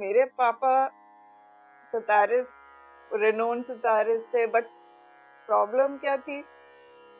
[0.00, 0.74] मेरे पापा
[1.92, 2.46] सितारिस
[3.22, 4.64] रेनोन सितारिस थे बट
[5.46, 6.38] प्रॉब्लम क्या थी?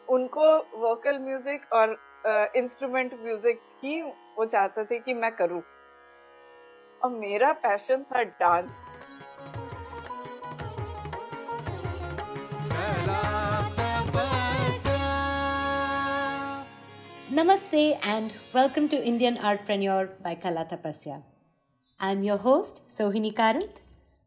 [0.08, 0.46] उनको
[0.80, 1.90] वोकल म्यूज़िक और
[2.56, 4.00] इंस्ट्रूमेंट uh, म्यूज़िक ही
[4.36, 5.62] वो चाहते थे कि मैं करूँ।
[7.04, 8.70] और मेरा पैशन था dance
[17.30, 21.22] Namaste and welcome to Indian Artpreneur by Kala Tapasya.
[22.02, 23.82] I'm your host, Sohini Karanth.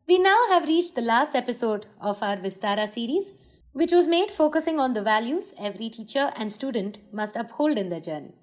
[0.08, 3.32] We now have reached the last episode of our Vistara series,
[3.72, 8.00] which was made focusing on the values every teacher and student must uphold in their
[8.00, 8.36] journey.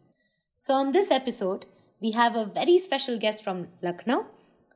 [0.56, 1.66] So, on this episode,
[2.00, 4.26] we have a very special guest from Lucknow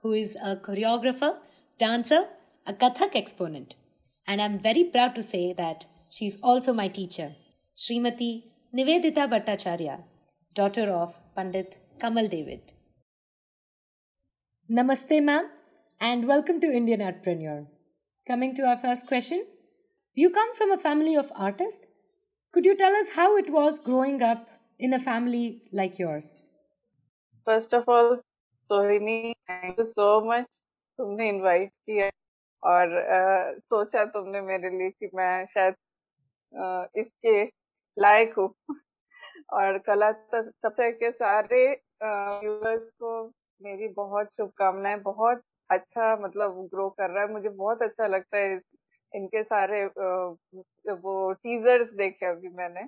[0.02, 1.34] who is a choreographer,
[1.76, 2.28] dancer,
[2.64, 3.74] a Kathak exponent.
[4.24, 7.34] And I'm very proud to say that she's also my teacher,
[7.76, 10.04] Srimati Nivedita Bhattacharya,
[10.54, 12.72] daughter of Pandit Kamal David.
[14.69, 15.49] Namaste, ma'am,
[15.99, 17.65] and welcome to Indian Artpreneur.
[18.27, 19.43] Coming to our first question
[20.13, 21.87] You come from a family of artists.
[22.53, 26.35] Could you tell us how it was growing up in a family like yours?
[27.45, 28.19] First of all,
[28.69, 30.45] Sohini, thank you so much.
[30.99, 32.09] तुमने invite किया
[32.63, 35.73] और uh, सोचा तुमने मेरे लिए कि मैं शायद
[36.53, 37.43] uh, इसके
[37.97, 38.49] लायक हूँ
[39.59, 41.65] और कला तपस्या के सारे
[42.03, 43.11] व्यूअर्स को
[43.60, 48.60] मेरी बहुत शुभकामनाएँ बहुत अच्छा मतलब ग्रो कर रहा है। मुझे बहुत अच्छा लगता है
[49.12, 52.82] इनके सारे वो टीजर्स देखे अभी मैंने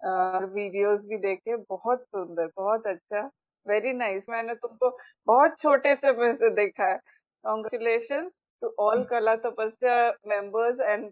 [0.00, 3.20] और वीडियोस भी देखे। बहुत सुंदर बहुत अच्छा।
[3.66, 4.30] Very nice nice.
[4.30, 4.90] मैंने तुमको
[5.28, 6.98] बहुत छोटे से में से देखा है।
[7.44, 8.28] कॉन्ग्रेचुलेशन
[8.62, 9.96] टू ऑल कला तपस्या
[10.28, 11.10] मेंबर्स एंड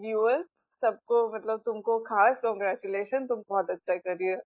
[0.00, 0.44] व्यूअर्स
[0.82, 4.36] सबको मतलब तुमको खास कॉन्ग्रेचुलेशन तुम बहुत अच्छा करिए।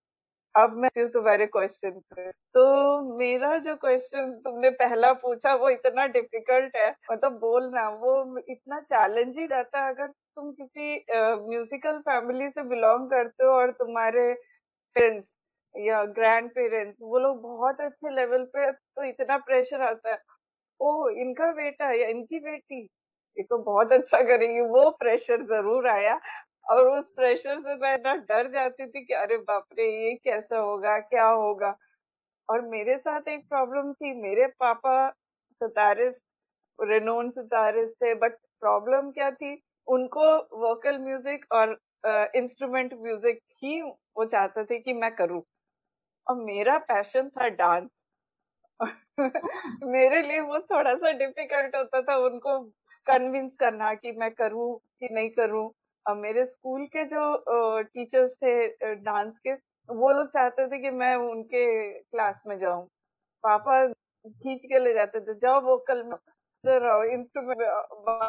[0.54, 2.62] अब मैं तुम्हारे क्वेश्चन पे तो
[3.18, 8.14] मेरा जो क्वेश्चन तुमने पहला पूछा वो इतना डिफ़िकल्ट है मतलब तो बोलना वो
[8.50, 13.50] इतना चैलेंज ही रहता है अगर तुम किसी म्यूजिकल uh, फैमिली से बिलोंग करते हो
[13.52, 14.32] और तुम्हारे
[14.96, 15.26] पेरेंट्स
[15.74, 20.18] या ग्रैंड पेरेंट्स वो लोग बहुत अच्छे लेवल पे तो इतना प्रेशर आता है।
[20.80, 22.82] ओ इनका बेटा या इनकी बेटी?
[23.36, 26.18] ये तो बहुत अच्छा करेंगी वो प्रेशर ज़रूर आया।
[26.68, 30.58] और उस प्रेशर से मैं ना डर जाती थी कि अरे बाप रे ये कैसा
[30.58, 31.76] होगा क्या होगा?
[32.48, 34.96] और मेरे साथ एक प्रॉब्लम थी मेरे पापा
[35.60, 36.20] सितारिस
[36.78, 39.54] रेनोन सितारिस थे बट प्रॉब्लम क्या थी?
[39.88, 40.26] उनको
[40.60, 41.78] वोकल म्यूज़िक और
[42.36, 45.42] इंस्ट्रूमेंट uh, म्यूज़िक ही वो चाहते थे कि मैं करूँ।
[46.26, 47.88] और मेरा पैशन था डांस
[49.84, 52.58] मेरे लिए वो थोड़ा सा डिफ़िकल्ट होता था उनको
[53.06, 55.68] कन्विंस करना कि मैं करूँ कि नहीं करूँ।
[56.14, 59.52] मेरे स्कूल के जो टीचर्स थे डांस के,
[59.88, 61.64] वो लोग चाहते थे कि मैं उनके
[62.00, 62.86] क्लास में जाऊँ।
[63.44, 66.16] पापा खींच के ले जाते थे, जाओ वोकल में
[66.64, 67.60] इंस्ट्रूमेंट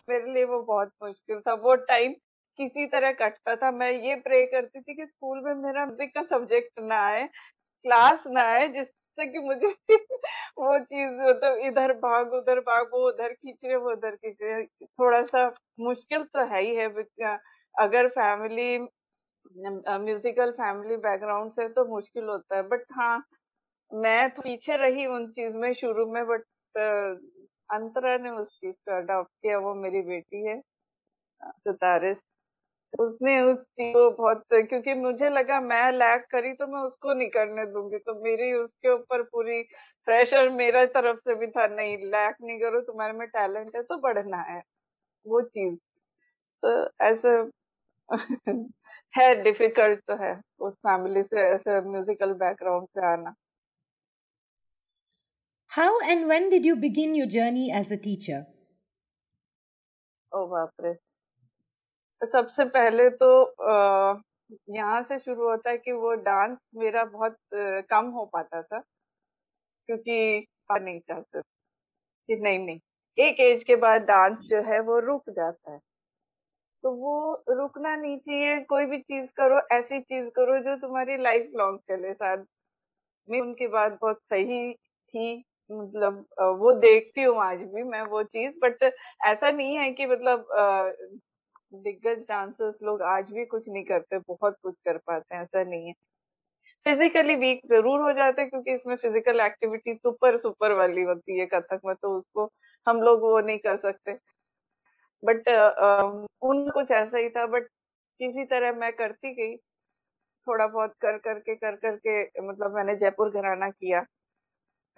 [0.09, 2.13] मेरे लिए वो बहुत मुश्किल था। वो टाइम
[2.59, 6.22] किसी तरह कटता था। मैं ये प्रे करती थी कि स्कूल में मेरा म्यूज़िक का
[6.23, 7.23] सब्जेक्ट ना आए,
[7.85, 9.68] क्लास ना आए, जिससे कि मुझे
[10.59, 14.63] वो चीज़ मतलब इधर भाग, उधर भाग, वो उधर खींच रहे, वो उधर खींच रहे।
[14.85, 15.47] थोड़ा सा
[15.81, 16.88] मुश्किल तो है ही है
[17.79, 18.78] अगर फैमिली
[19.56, 23.23] म्यूजिकल फैमिली बैकग्राउंड से तो मुश्किल होता है, बट हाँ
[23.91, 26.44] मैं तो पीछे रही उन चीज़ में शुरू में, बट
[27.69, 30.59] अंतरा ने उस चीज़ को अडॉप्ट किया, वो मेरी बेटी है
[31.59, 32.22] सितारिस।
[32.94, 37.29] उसने उस चीज़ को बहुत, क्योंकि मुझे लगा मैं लैक करी तो मैं उसको नहीं
[37.31, 39.62] करने दूँगी तो मेरी उसके ऊपर पूरी
[40.07, 43.97] प्रेशर मेरा तरफ़ से भी था, नहीं लैक नहीं करो, तुम्हारे में टैलेंट है तो
[44.01, 44.62] बढ़ना है,
[45.25, 45.79] वो चीज़।
[46.63, 47.38] तो ऐसे
[49.18, 50.34] है डिफ़िकल्ट तो है
[50.68, 53.34] उस फैमिली से ऐसे म्यूजिकल बैकग्राउंड से आना।
[55.72, 58.42] How and when did you begin your journey as a teacher?
[60.31, 60.94] ओ बाप रे
[62.22, 63.28] सबसे पहले तो
[64.75, 67.36] यहाँ से शुरू होता है कि वो डांस मेरा बहुत
[67.92, 68.81] कम हो पाता था
[69.90, 71.42] क्योंकि नहीं चाहते
[72.30, 72.80] कि नहीं नहीं
[73.18, 75.80] एक एज के बाद डांस जो है वो रुक जाता है।
[76.84, 77.14] तो वो
[77.52, 82.14] रुकना नहीं चाहिए। कोई भी चीज़ करो, ऐसी चीज़ करो जो तुम्हारी लाइफ लॉन्ग चले
[82.14, 82.46] साथ
[83.28, 85.36] मैं उनकी बात बहुत सही थी
[85.70, 86.26] मतलब
[86.60, 88.84] वो देखती हूँ आज भी मैं वो चीज़ बट
[89.28, 90.48] ऐसा नहीं है कि मतलब
[91.76, 95.88] दिग्गज डांसर्स लोग आज भी कुछ नहीं करते, बहुत कुछ कर पाते हैं, ऐसा नहीं
[95.88, 95.94] है।
[96.86, 101.46] फिजिकली वीक ज़रूर हो जाते हैं, क्योंकि इसमें फ़िज़िकल एक्टिविटी सुपर सुपर वाली होती है
[101.50, 102.50] कथक में तो उसको
[102.88, 104.18] हम लोग वो नहीं कर सकते।
[105.24, 105.48] बट
[106.44, 107.68] उन कुछ ऐसा ही था बट
[108.19, 109.56] किसी तरह मैं करती गई।
[110.48, 114.06] थोड़ा बहुत कर करके कर करके मतलब मैंने जयपुर घराना किया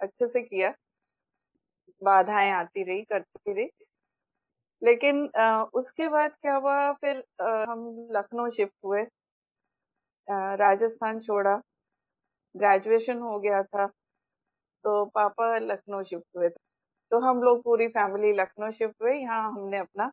[0.00, 0.72] अच्छे से किया।
[2.02, 3.68] बाधाएँ आती रही करती रही।
[4.82, 9.04] लेकिन आ, उसके बाद क्या हुआ फिर आ, हम लखनऊ शिफ्ट हुए।
[10.60, 11.56] राजस्थान छोड़ा।
[12.54, 13.86] ग्रेजुएशन हो गया था
[14.84, 16.54] तो पापा लखनऊ शिफ्ट हुए थे।
[17.12, 20.08] तो हम लोग पूरी फैमिली लखनऊ शिफ्ट हुए। यहाँ हमने अपना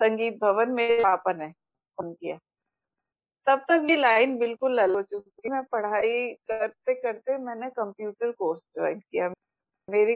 [0.00, 2.38] संगीत भवन मेरे पापा ने फ़ोन किया।
[3.46, 8.30] तब तक ये लाइन बिल्कुल लल हो चुकी थी। मैं पढ़ाई करते करते मैंने कंप्यूटर
[8.32, 9.28] कोर्स ज्वाइन किया।
[9.88, 10.14] मेरी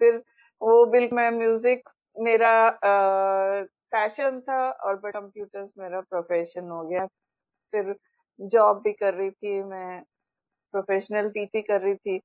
[0.00, 0.16] फिर
[0.62, 2.52] वो बिल्कुल मैं म्यूज़िक मेरा
[2.84, 7.06] पैशन था और बट कंप्यूटर्स मेरा प्रोफेशन हो गया।
[7.74, 7.94] फिर
[8.40, 10.02] जॉब भी कर रही थी मैं,
[10.74, 12.18] प्रोफेशनल टीचिंग कर रही थी।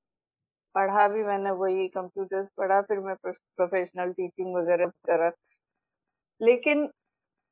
[0.77, 5.31] पढ़ा भी मैंने वही कंप्यूटर्स पढ़ा, फिर मैं प्रोफेशनल टीचिंग वगैरह करा।
[6.41, 6.89] लेकिन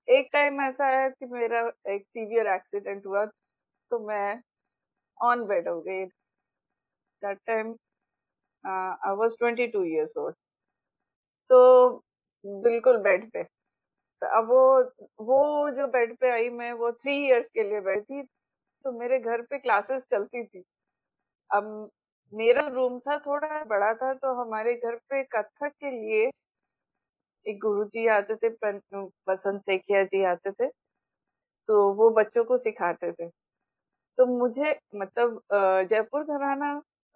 [0.07, 1.59] एक टाइम ऐसा आया कि मेरा
[1.93, 4.41] एक सीवियर एक्सीडेंट हुआ तो मैं
[5.17, 6.05] ऑन बेड हो गई।
[7.23, 7.75] That time
[8.63, 10.35] I was 22 years old
[11.49, 11.57] तो
[12.45, 13.41] बिल्कुल बेड पे।
[14.21, 14.61] अब वो
[15.25, 18.23] वो जो बेड पे आई मैं, वो थ्री इयर्स के लिए बैठी
[18.85, 20.63] तो मेरे घर पे क्लासेस चलती थी।
[21.49, 21.89] अब
[22.33, 26.29] मेरा रूम था थोड़ा बड़ा था तो हमारे घर पे कथक के लिए
[27.45, 28.49] एक गुरु जी आते थे
[29.27, 30.67] बसंत सेकिया जी आते थे
[31.69, 33.27] तो वो बच्चों को सिखाते थे।
[34.17, 35.41] तो मुझे मतलब
[35.91, 36.71] जयपुर घराना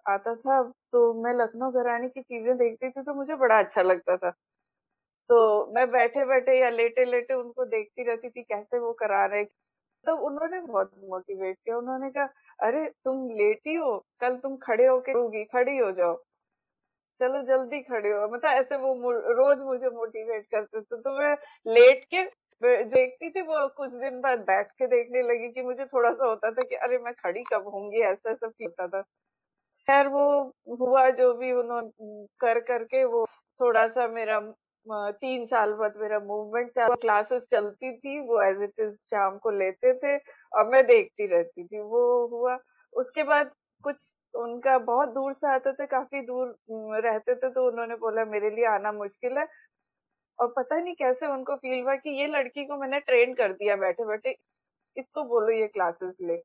[0.06, 0.62] आता था
[0.92, 4.30] तो मैं लखनऊ घराने की चीज़ें देखती थी तो मुझे बड़ा अच्छा लगता था।
[5.30, 9.44] तो मैं बैठे बैठे या लेटे लेटे उनको देखती रहती थी, कैसे वो करा रहे
[10.06, 12.24] तो उन्होंने बहुत मोटिवेट किया। उन्होंने कहा,
[12.62, 16.16] अरे, तुम लेटी हो, कल तुम खड़े होके खड़ी हो जाओ।
[17.20, 21.36] चलो, जल्दी खड़े हो। मतलब ऐसे वो रोज मुझे मोटिवेट करते थे। तो मैं
[21.66, 22.22] लेट के
[22.84, 26.50] देखती थी वो कुछ दिन बाद बैठ के देखने लगी कि मुझे थोड़ा सा होता
[26.50, 28.00] था कि, अरे, मैं खड़ी कब होंगी?
[28.00, 29.02] ऐसा ऐसा फील होता था।
[29.86, 33.26] खैर, वो हुआ जो भी उन्होंने कर करके वो
[33.60, 34.40] थोड़ा सा मेरा
[34.86, 39.92] तीन साल बाद मेरा मूवमेंट क्लासेस चलती थी, वो एज इट इज़ शाम को लेते
[39.94, 40.16] थे
[40.52, 42.56] और मैं देखती रहती थी। वो हुआ,
[42.94, 43.50] उसके बाद
[43.84, 48.50] कुछ उनका बहुत दूर से आते थे, काफ़ी दूर रहते थे तो उन्होंने बोला, मेरे
[48.50, 49.46] लिए आना मुश्किल है।
[50.38, 53.76] और पता नहीं कैसे उनको फील हुआ कि ये लड़की को मैंने ट्रेन कर दिया
[53.76, 54.34] बैठे बैठे
[54.96, 56.36] इसको बोलो ये क्लासेस ले।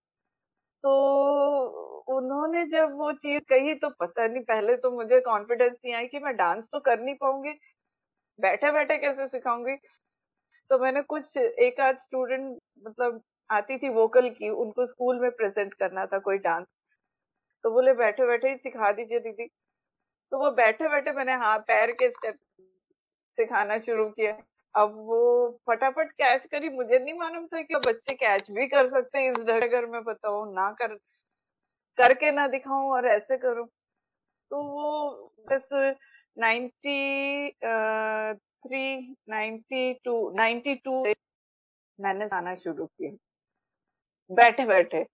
[0.83, 0.91] तो
[2.09, 6.19] उन्होंने जब वो चीज़ कही तो पता नहीं, पहले तो मुझे कॉन्फिडेंस नहीं आई कि
[6.19, 7.53] मैं डांस तो कर नहीं पाऊँगी।
[8.39, 9.75] बैठे बैठे कैसे सिखाऊँगी?
[10.69, 15.73] तो मैंने कुछ एक आध स्टूडेंट मतलब आती थी वोकल की, उनको स्कूल में प्रेजेंट
[15.73, 16.65] करना था कोई डांस
[17.63, 19.45] तो बोले, बैठे बैठे ही सिखा दीजिए दीदी।
[20.31, 22.37] तो वो बैठे बैठे मैंने हाँ पैर के स्टेप
[23.37, 24.37] सिखाना शुरू किया
[24.75, 25.19] अब वो
[25.69, 29.37] फटाफट कैच करी। मुझे नहीं मालूम था कि बच्चे कैच भी कर सकते हैं इस
[29.39, 30.95] ढंग अगर मैं बताऊँ ना कर,
[31.97, 33.67] करके ना दिखाऊँ और ऐसे करूँ।
[34.51, 35.69] तो वो बस
[36.37, 37.49] नाइन्टी
[41.99, 43.11] मैंने गाना शुरू किया।
[44.31, 45.05] बैठे बैठे।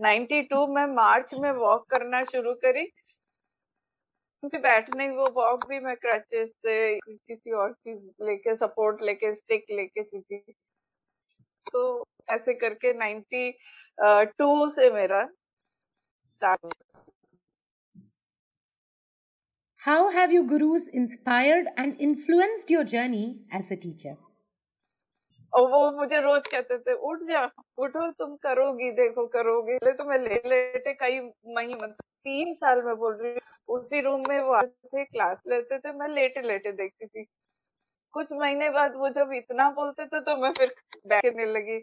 [0.00, 2.86] 92 में मार्च में वॉक करना शुरू करी।
[4.40, 9.64] क्योंकि बैठने वो वॉक भी मैं क्रचेस से किसी और चीज़ लेके, सपोर्ट लेके, स्टिक
[9.70, 10.54] लेके सीखी।
[11.72, 15.26] तो ऐसे करके 92 से मेरा
[16.24, 16.74] start
[19.84, 24.16] How have your gurus inspired and influenced your journey as a teacher?
[25.52, 27.42] और वो मुझे रोज कहते थे, उठ जा,
[27.78, 32.94] उठो, तुम करोगी, देखो करोगी, ले तो मैं ले, लेटे कई मतलब तीन साल में
[32.96, 33.34] बोल रही
[33.68, 37.26] उसी रूम में वो आते थे, क्लास लेते थे, मैं लेटे लेटे देखती थी
[38.14, 40.74] कुछ महीने बाद वो जब इतना बोलते थे तो मैं फिर
[41.06, 41.78] बैठने लगी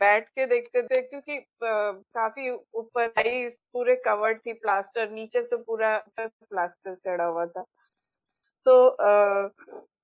[0.00, 5.96] बैठ के देखते थे क्योंकि काफ़ी ऊपर आई पूरे कवर्ड थी प्लास्टर, नीचे से पूरा
[6.20, 7.64] प्लास्टर चढ़ा हुआ था।
[8.66, 8.74] तो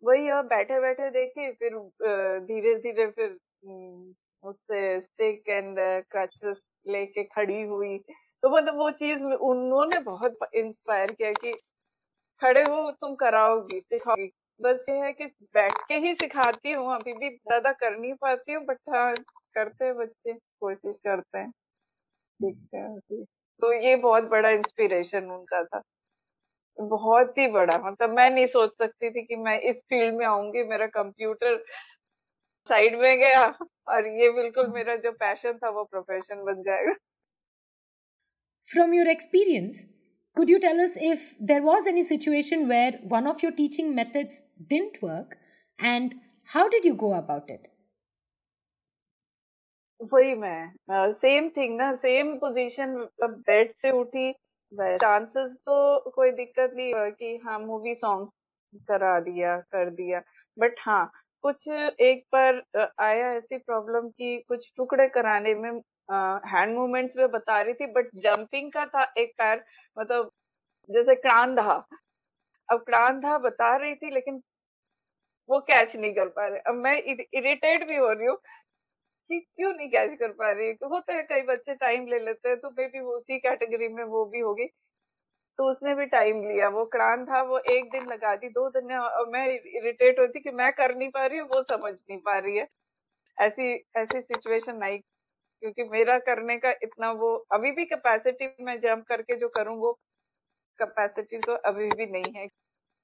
[0.05, 1.77] वही अब बैठे बैठे देखे, फिर
[2.47, 3.39] धीरे धीरे फिर
[4.45, 5.77] उससे स्टिक एंड
[6.11, 7.99] क्रचेस लेके खड़ी हुई।
[8.43, 11.53] तो मतलब वो चीज़ उन्होंने बहुत इंस्पायर किया कि
[12.43, 14.31] खड़े हो, तुम कराओगी, सिखाओगी।
[14.61, 18.53] बस ये है कि बैठ के ही सिखाती हूँ, अभी भी ज़्यादा कर नहीं पाती
[18.53, 19.13] हूँ बट हाँ
[19.55, 21.53] करते हैं बच्चे कोशिश करते हैं।
[22.45, 23.25] हम्म।
[23.61, 25.83] तो ये बहुत बड़ा इंस्पिरेशन उनका था।
[26.81, 30.63] बहुत ही बड़ा मतलब मैं नहीं सोच सकती थी कि मैं इस फ़ील्ड में आऊँगी
[30.65, 31.65] मेरा कंप्यूटर
[32.69, 33.45] साइड में गया
[33.89, 36.93] और ये बिल्कुल हम्म। मेरा जो पैशन था वो प्रोफेशन बन जाएगा।
[38.73, 39.89] From your experience
[40.37, 44.37] Could you tell us if there was any situation where one of your teaching methods
[44.71, 45.35] didn't work
[45.79, 46.15] and
[46.49, 47.72] how did you go about it?
[50.03, 54.33] वही मैं सेम थिंग ना same position bed से उठी
[54.73, 58.29] chances तो कोई दिक्कत नहीं हुआ कि हाँ मूवी सॉन्ग
[58.89, 60.23] करा दिया, कर दिया।
[60.57, 61.11] बट हाँ
[61.45, 62.63] कुछ एक बार
[63.01, 65.71] आया ऐसी प्रॉब्लम कि कुछ टुकड़े कराने में
[66.53, 69.65] हैंड मूवमेंट्स में बता रही थी बट जंपिंग का था एक पैर
[69.97, 70.31] मतलब
[70.91, 71.83] जैसे क्रांधा।
[72.69, 74.43] अब क्रांधा बता रही थी, लेकिन
[75.49, 78.37] वो कैच नहीं कर पा रहे। अब मैं इरिटेट भी हो रही हूँ
[79.33, 82.49] कि क्यों नहीं कैच कर पा रही तो होता है कई बच्चे टाइम ले लेते
[82.49, 84.67] हैं तो मे बी वो उसी कैटेगरी में वो भी होगी।
[85.59, 88.87] तो उसने भी टाइम लिया। वो क्रांत था, वो एक दिन लगा दी, दो दिन
[88.87, 88.99] में
[89.33, 92.57] मैं इरिटेट होती कि मैं कर नहीं पा रही हूँ, वो समझ नहीं पा रही
[92.59, 92.67] है।
[93.39, 94.99] ऐसी ऐसी सिचुएशन आई,
[95.63, 99.93] क्योंकि मेरा करने का इतना वो, अभी भी कैपेसिटी मैं जंप करके जो करूँ, वो
[100.79, 102.49] कैपेसिटी तो अभी भी नहीं है,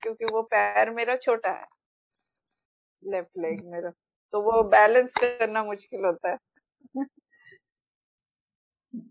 [0.03, 1.67] क्योंकि वो पैर मेरा छोटा है।
[3.03, 3.93] लेफ़्ट लेग मेरा।
[4.35, 6.37] तो वो बैलेंस करना मुश्किल होता है।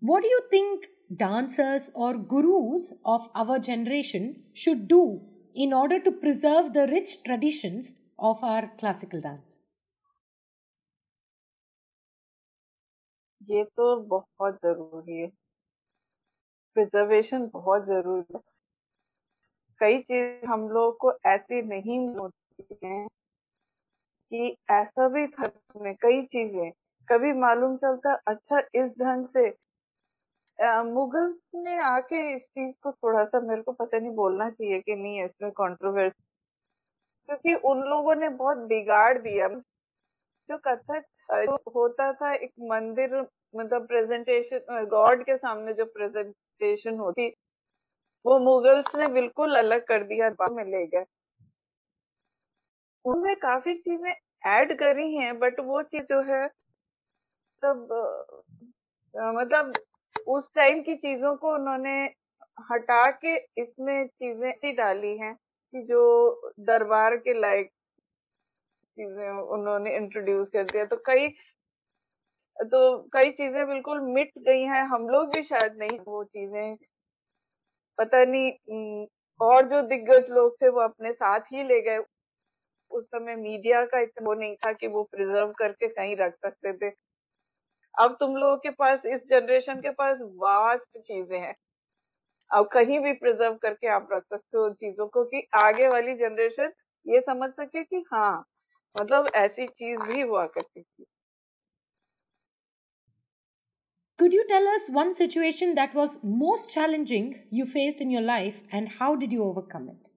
[0.03, 0.85] वॉट यू थिंक
[1.19, 5.01] डांसर्स और gurus of our generation should do
[5.55, 7.79] in order to preserve the rich tradition
[8.29, 9.57] of our classical dance
[13.41, 15.27] ये तो बहुत ज़रूरी है।
[16.75, 18.39] प्रिजर्वेशन बहुत ज़रूरी है।
[19.81, 23.05] कई चीज़ हम लोगों को ऐसे नहीं होती है
[24.31, 26.71] कि ऐसा भी था में कई चीज़ें।
[27.07, 29.47] कभी मालूम चलता अच्छा इस ढंग से।
[30.83, 34.95] मुगल्स ने आके इस चीज़ को थोड़ा सा मेरे को पता नहीं बोलना चाहिए कि
[34.95, 36.23] नहीं, इसमें कंट्रोवर्सी
[37.29, 39.47] क्योंकि उन लोगों ने बहुत बिगाड़ दिया।
[40.49, 43.15] जो कथक जो होता था, एक मंदिर
[43.55, 47.27] मतलब प्रेजेंटेशन गॉड के सामने जो प्रेजेंटेशन होती,
[48.25, 51.05] वो मुगल्स ने बिल्कुल अलग कर दिया में ले गए।
[53.05, 54.11] उन्होंने काफ़ी चीज़ें
[54.43, 56.47] ऐड करी हैं, बट वो चीज़ जो है
[57.63, 57.87] तब
[59.15, 59.73] मतलब
[60.27, 61.93] उस टाइम की चीज़ों को उन्होंने
[62.71, 66.01] हटा के इसमें चीज़ें ऐसी डाली हैं कि जो
[66.61, 67.69] दरबार के लायक
[68.97, 71.27] चीज़ें उन्होंने इंट्रोड्यूस कर दिया। तो कई
[72.57, 72.79] तो
[73.13, 76.75] कई चीज़ें बिल्कुल मिट गई हैं। हम लोग भी शायद नहीं वो चीज़ें,
[77.99, 79.05] पता नहीं
[79.39, 81.99] और जो दिग्गज लोग थे वो अपने साथ ही ले गए।
[82.91, 86.73] उस समय मीडिया का इतना वो नहीं था कि वो प्रिजर्व करके कहीं रख सकते
[86.73, 86.91] थे।
[88.01, 91.55] अब तुम लोगों के पास, इस जनरेशन के पास वास्ट चीज़ें हैं।
[92.51, 96.71] अब कहीं भी प्रिजर्व करके आप रख सकते हो चीज़ों को कि आगे वाली जनरेशन
[97.05, 98.45] ये समझ सके कि हाँ
[98.95, 101.05] मतलब ऐसी चीज़ भी हुआ करती थी।
[104.19, 108.61] Could you tell us one situation that was most challenging you faced in your life
[108.71, 110.09] and how did you overcome it?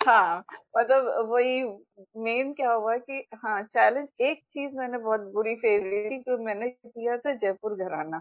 [0.00, 0.38] हाँ
[0.76, 1.62] मतलब वही
[2.18, 6.36] मेन क्या हुआ कि हाँ चैलेंज एक चीज़ मैंने बहुत बुरी फेस की थी कि
[6.44, 8.20] मैंने किया था जयपुर घराना।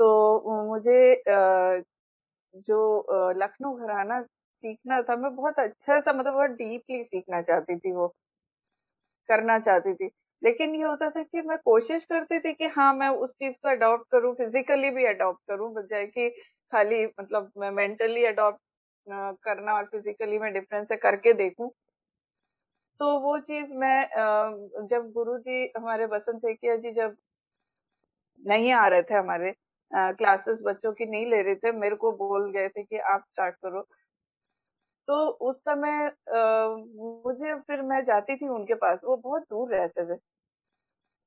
[0.00, 1.22] तो मुझे
[2.60, 7.92] जो लखनऊ घराना सीखना था, मैं बहुत अच्छा सा मतलब बहुत डीपली सीखना चाहती थी
[7.92, 8.14] वो,
[9.28, 10.10] करना चाहती थी।
[10.42, 13.68] लेकिन ये होता था कि मैं कोशिश करती थी कि हाँ मैं उस चीज़ को
[13.70, 16.28] अडॉप्ट करूँ फिजिकली भी अडॉप्ट करूँ, बजाय कि
[16.72, 18.60] खाली मतलब मैं मेंटली अडॉप्ट
[19.06, 21.70] करना और फिजिकली में डिफरेंस है करके देखूँ।
[23.00, 27.16] तो वो चीज़ मैं जब गुरु जी हमारे बसंत सेकिया जी जब
[28.42, 29.52] नहीं आ रहे थे हमारे
[29.90, 33.54] क्लासेस बच्चों की नहीं ले रहे थे, मेरे को बोल गए थे कि आप स्टार्ट
[33.56, 33.86] करो।
[35.08, 35.14] तो
[35.48, 36.06] उस समय
[37.24, 40.18] मुझे फिर मैं जाती थी उनके पास, वो बहुत दूर रहते थे।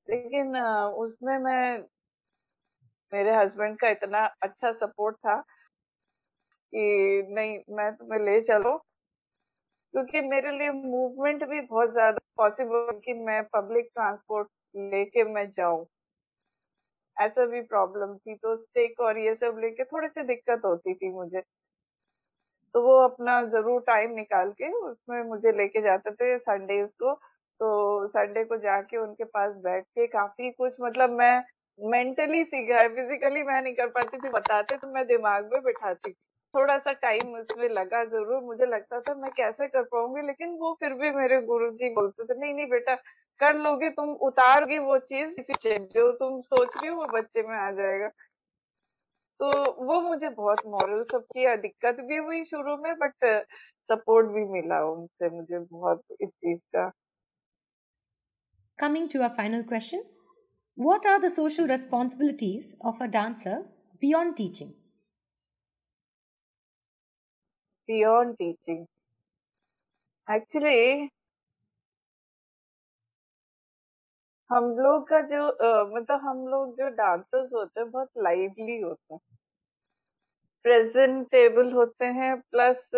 [0.07, 1.83] लेकिन उसमें मैं,
[3.13, 5.43] मेरे हस्बैंड का इतना अच्छा सपोर्ट था
[6.73, 8.77] कि नहीं, मैं तुम्हें ले चलो।
[9.93, 15.85] क्योंकि मेरे लिए मूवमेंट भी बहुत ज़्यादा पॉसिबल कि मैं पब्लिक ट्रांसपोर्ट लेके मैं जाऊँ।
[17.17, 21.11] ऐसा भी प्रॉब्लम थी तो स्टेक और ये सब लेके थोड़ी सी दिक्कत होती थी
[21.11, 21.41] मुझे।
[22.75, 27.13] तो वो अपना ज़रूर टाइम निकाल के उसमें मुझे लेके जाते थे संडेज को।
[27.59, 31.33] तो संडे को जाके उनके पास बैठ के काफ़ी कुछ मतलब मैं
[31.79, 36.11] मेंटली सीखा है फिजिकली मैं नहीं कर पाती थी, बताते तो मैं दिमाग में बिठाती
[36.11, 36.15] थी।
[36.57, 40.73] थोड़ा सा टाइम उसमें लगा ज़रूर मुझे लगता था मैं कैसे कर पाऊँगी लेकिन वो
[40.79, 42.95] फिर भी मेरे गुरु जी बोलते थे नहीं नहीं बेटा
[43.41, 45.51] कर लोगे तुम उतारोगी वो चीज़
[45.93, 48.09] जो तुम सोच रही हो वो बच्चे में आ जाएगा
[49.39, 49.49] तो
[49.85, 53.25] वो मुझे बहुत मॉरल सब किया दिक्कत भी हुई शुरू में बट
[53.89, 56.91] सपोर्ट भी मिला उनसे मुझे बहुत इस चीज़ का
[58.79, 60.01] Coming to our final question,
[60.77, 63.55] what are the social responsibilities of a dancer
[64.01, 64.73] beyond teaching?
[67.89, 68.87] Beyond teaching.
[70.27, 71.09] Actually,
[74.49, 75.45] हम लोग का जो
[75.95, 79.19] मतलब हम लोग जो डांसर्स होते हैं बहुत लाइवली होते हैं
[80.65, 82.89] प्रेजेंटेबल होते हैं प्लस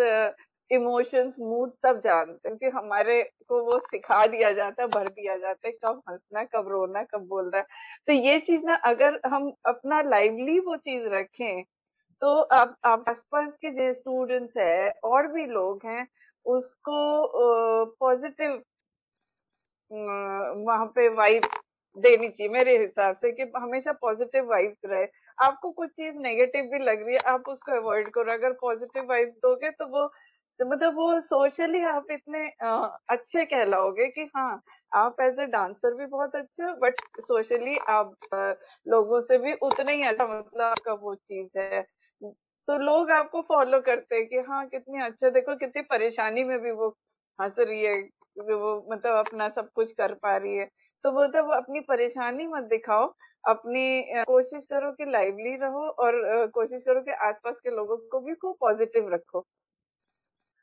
[0.70, 5.36] इमोशंस मूड सब जानते हैं क्योंकि हमारे को वो सिखा दिया जाता है भर दिया
[5.36, 7.60] जाता है कब हंसना कब रोना कब बोलना
[8.06, 11.62] तो ये चीज़ ना अगर हम अपना लाइवली वो चीज़ रखें
[12.22, 12.76] तो आप
[13.08, 16.06] आसपास के जो स्टूडेंट्स है और भी लोग हैं
[16.46, 16.96] उसको
[18.00, 18.62] पॉजिटिव
[19.90, 21.42] वहाँ पे वाइब
[21.96, 25.06] देनी चाहिए मेरे हिसाब से कि हमेशा पॉजिटिव वाइब्स रहे।
[25.38, 29.34] आपको कुछ चीज़ नेगेटिव भी लग रही है आप उसको अवॉइड करो। अगर पॉजिटिव वाइब्स
[29.42, 30.06] दोगे तो वो
[30.60, 32.76] तो मतलब वो सोशली आप इतने आ,
[33.10, 34.62] अच्छे कहलाओगे कि हाँ
[34.92, 38.52] आप एज ए डांसर भी बहुत अच्छे हो बट सोशली आप आ,
[38.86, 41.80] लोगों से भी उतने ही अच्छा मतलब आपका वो चीज़ है।
[42.70, 46.70] तो लोग आपको फॉलो करते हैं कि हाँ कितनी अच्छा देखो कितनी परेशानी में भी
[46.70, 46.88] वो
[47.38, 47.94] हंस रही है
[48.52, 50.66] वो मतलब अपना सब कुछ कर पा रही है।
[51.04, 53.06] तो वो मतलब अपनी परेशानी मत दिखाओ
[53.44, 53.84] अपनी
[54.24, 58.56] कोशिश करो कि लाइवली रहो और कोशिश करो कि आसपास के लोगों को भी खूब
[58.60, 59.44] पॉजिटिव रखो।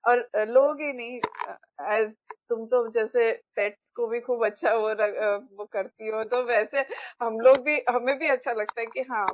[0.04, 1.20] और लोग ही नहीं
[1.94, 2.14] एज
[2.50, 6.86] तुम तो जैसे पेट्स को भी खूब अच्छा वो रग, वो करती हो तो वैसे
[7.22, 9.26] हम लोग भी हमें भी अच्छा लगता है कि हाँ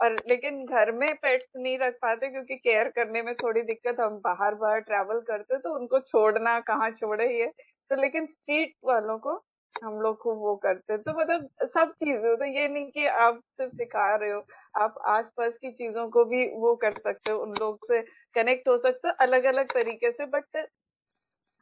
[0.00, 4.18] और लेकिन घर में पेट्स नहीं रख पाते क्योंकि केयर करने में थोड़ी दिक्कत, हम
[4.20, 7.46] बाहर बाहर ट्रैवल करते तो उनको छोड़ना कहाँ छोड़े ये।
[7.90, 9.34] तो लेकिन स्ट्रीट वालों को
[9.82, 13.72] हम लोग खूब वो करते तो मतलब सब चीज़ें तो ये नहीं कि आप सिर्फ़
[13.74, 14.40] सिखा रहे हो,
[14.76, 18.00] आप आसपास की चीज़ों को भी वो कर सकते हो, उन लोग से
[18.36, 20.66] कनेक्ट हो सकते हो अलग अलग तरीके से। बट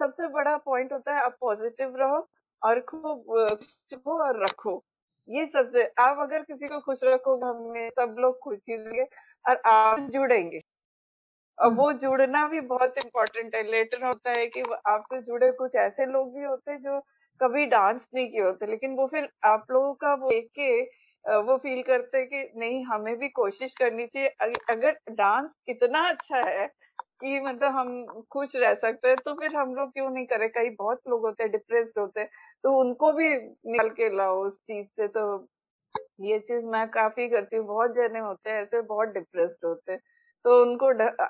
[0.01, 2.27] सबसे बड़ा पॉइंट होता है आप पॉजिटिव रहो
[2.63, 3.31] और खूब
[4.09, 4.83] और रखो।
[5.29, 9.05] ये सबसे आप अगर किसी को खुश रखोगे हमें सब लोग खुशी देंगे
[9.45, 10.61] और आप जुड़ेंगे।
[11.59, 15.75] और हम्म। वो जुड़ना भी बहुत इम्पोर्टेंट है। लेटर होता है कि आपसे जुड़े कुछ
[15.77, 17.01] ऐसे लोग भी होते हैं जो
[17.41, 20.83] कभी डांस नहीं किए होते लेकिन वो फिर आप लोगों का वो देख के
[21.25, 24.29] वो फील करते हैं कि नहीं हमें भी कोशिश करनी चाहिए।
[24.71, 26.67] अगर डांस इतना अच्छा है
[27.21, 30.49] कि मतलब हम खुश रह सकते हैं तो फिर हम लोग क्यों नहीं करें?
[30.51, 32.29] कई बहुत लोग होते हैं डिप्रेस्ड होते हैं
[32.65, 33.29] तो उनको भी
[33.69, 35.27] निकल के लाओ उस चीज़ से तो
[36.23, 40.01] ये चीज़ मैं काफ़ी करती हूँ, बहुत जने होते हैं ऐसे, बहुत डिप्रेस्ड होते हैं।
[40.45, 40.87] तो उनको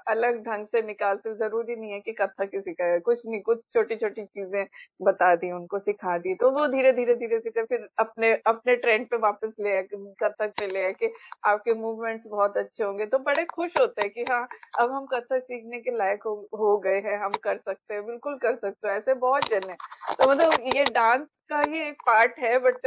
[0.09, 3.97] अलग ढंग से निकालते ज़रूरी नहीं है कि कथक ही सिखाया कुछ नहीं कुछ छोटी
[3.97, 4.65] छोटी चीज़ें
[5.01, 9.07] बता दी उनको सिखा दी। तो वो धीरे धीरे धीरे धीरे फिर अपने अपने ट्रेंड
[9.11, 9.81] पे वापस ले
[10.23, 11.13] कथक पे ले कि
[11.47, 14.47] आपके मूवमेंट्स बहुत अच्छे होंगे। तो बड़े खुश होते हैं कि हाँ
[14.77, 18.37] अब हम कथक सीखने के लायक हो, हो गए हैं हम कर सकते हैं बिल्कुल
[18.39, 19.77] कर सकते हो। ऐसे बहुत जन है।
[20.15, 22.87] तो मतलब ये डांस का ही एक पार्ट है बट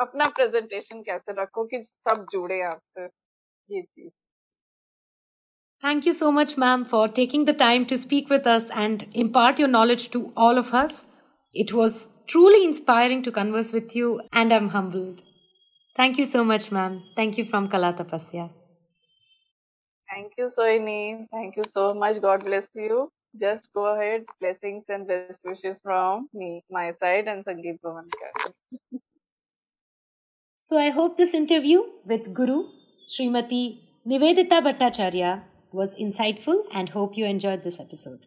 [0.00, 3.04] अपना प्रेजेंटेशन कैसे रखो कि सब जुड़े आपसे।
[3.68, 4.12] ये चीज़।
[5.86, 9.60] Thank you so much, ma'am, for taking the time to speak with us and impart
[9.60, 11.04] your knowledge to all of us.
[11.54, 15.22] It was truly inspiring to converse with you, and I'm humbled.
[15.94, 17.04] Thank you so much, ma'am.
[17.14, 18.50] Thank you from Kalatapasya.
[20.10, 21.24] Thank you, Soini.
[21.30, 22.20] Thank you so much.
[22.20, 23.08] God bless you.
[23.40, 24.24] Just go ahead.
[24.40, 28.52] Blessings and best wishes from me, my side, and Sangeet Bhavankar.
[30.58, 32.62] so I hope this interview with Guru,
[33.08, 33.66] Srimati
[34.04, 35.42] Nivedita Bhattacharya,
[35.76, 38.26] was insightful and hope you enjoyed this episode.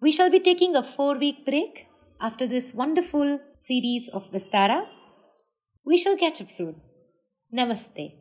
[0.00, 1.86] We shall be taking a four week break
[2.20, 4.86] after this wonderful series of Vistara.
[5.84, 6.80] We shall catch up soon.
[7.52, 8.14] Namaste.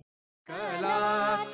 [0.48, 1.46] Kala